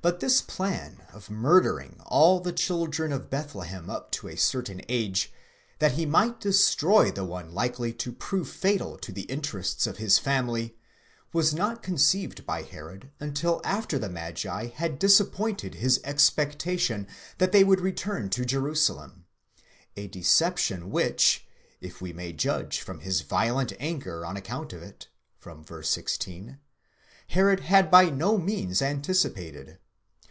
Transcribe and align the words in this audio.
But: 0.00 0.18
this 0.18 0.40
plan 0.42 1.02
of 1.12 1.30
murdering 1.30 2.00
all 2.06 2.40
the 2.40 2.52
children 2.52 3.12
of 3.12 3.30
Bethlehem 3.30 3.88
up 3.88 4.10
to 4.12 4.26
a 4.26 4.36
certain 4.36 4.80
age, 4.88 5.32
that: 5.78 5.92
he 5.92 6.06
might 6.06 6.40
destroy 6.40 7.12
the 7.12 7.24
one 7.24 7.54
likely 7.54 7.92
to 7.92 8.10
prove 8.12 8.48
fatal 8.48 8.98
to 8.98 9.12
the 9.12 9.22
interests 9.22 9.86
of 9.86 9.98
his 9.98 10.18
family, 10.18 10.74
was 11.32 11.54
not 11.54 11.84
conceived 11.84 12.44
by 12.44 12.62
Herod 12.62 13.12
until 13.20 13.60
after 13.64 13.96
the 13.96 14.08
magi 14.08 14.68
had 14.74 14.98
disappointed 14.98 15.74
his 15.76 15.98
expect 16.02 16.66
ation 16.66 17.06
that 17.38 17.52
they 17.52 17.62
would 17.62 17.80
return 17.80 18.28
to 18.30 18.44
Jerusalem; 18.44 19.26
a 19.96 20.08
deception 20.08 20.90
which, 20.90 21.46
if 21.80 22.00
we 22.00 22.12
may 22.12 22.32
judge 22.32 22.80
from 22.80 23.00
his 23.00 23.20
violent 23.20 23.72
anger 23.78 24.26
on 24.26 24.36
account 24.36 24.72
of 24.72 24.82
it 24.82 25.06
(v. 25.44 25.50
16), 25.82 26.58
Herod 27.28 27.60
had 27.60 27.88
by 27.88 28.10
no 28.10 28.36
means 28.36 28.82
anticipated. 28.82 29.78